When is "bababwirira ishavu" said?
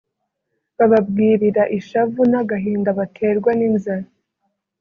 0.77-2.21